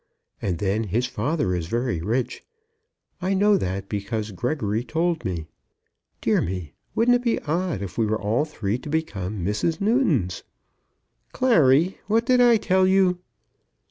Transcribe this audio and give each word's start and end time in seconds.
And 0.41 0.57
then 0.57 0.85
his 0.85 1.05
father 1.05 1.53
is 1.53 1.67
very 1.67 2.01
rich. 2.01 2.43
I 3.21 3.35
know 3.35 3.55
that 3.57 3.87
because 3.87 4.31
Gregory 4.31 4.83
told 4.83 5.23
me. 5.23 5.45
Dear 6.21 6.41
me! 6.41 6.73
wouldn't 6.95 7.13
it 7.17 7.21
be 7.23 7.39
odd 7.43 7.83
if 7.83 7.99
we 7.99 8.07
were 8.07 8.19
all 8.19 8.43
three 8.43 8.79
to 8.79 8.89
become 8.89 9.45
Mrs. 9.45 9.79
Newtons?" 9.79 10.43
"Clary, 11.33 11.99
what 12.07 12.25
did 12.25 12.41
I 12.41 12.57
tell 12.57 12.87
you?" 12.87 13.19